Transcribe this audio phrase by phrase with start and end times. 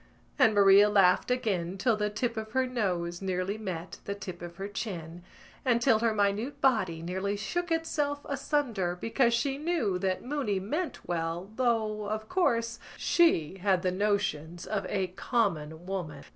[0.39, 4.55] And Maria laughed again till the tip of her nose nearly met the tip of
[4.55, 5.21] her chin
[5.63, 11.07] and till her minute body nearly shook itself asunder because she knew that Mooney meant
[11.07, 16.23] well though, of course, she had the notions of a common woman.